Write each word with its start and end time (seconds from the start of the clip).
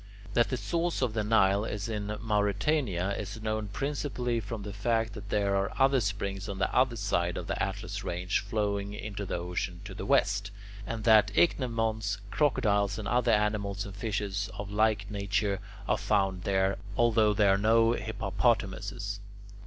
That 0.33 0.49
the 0.49 0.57
source 0.57 1.03
of 1.03 1.13
the 1.13 1.23
Nile 1.23 1.63
is 1.63 1.87
in 1.87 2.07
Mauretania 2.19 3.15
is 3.19 3.39
known 3.39 3.67
principally 3.67 4.39
from 4.39 4.63
the 4.63 4.73
fact 4.73 5.13
that 5.13 5.29
there 5.29 5.55
are 5.55 5.71
other 5.79 6.01
springs 6.01 6.49
on 6.49 6.57
the 6.57 6.75
other 6.75 6.95
side 6.95 7.37
of 7.37 7.45
the 7.45 7.61
Atlas 7.61 8.03
range 8.03 8.39
flowing 8.39 8.95
into 8.95 9.27
the 9.27 9.35
ocean 9.37 9.79
to 9.85 9.93
the 9.93 10.07
west, 10.07 10.49
and 10.87 11.03
that 11.03 11.31
ichneumons, 11.35 12.17
crocodiles, 12.31 12.97
and 12.97 13.07
other 13.07 13.31
animals 13.31 13.85
and 13.85 13.93
fishes 13.93 14.49
of 14.57 14.71
like 14.71 15.11
nature 15.11 15.59
are 15.87 15.99
found 15.99 16.45
there, 16.45 16.79
although 16.97 17.31
there 17.35 17.53
are 17.53 17.57
no 17.59 17.91
hippopotamuses. 17.91 19.19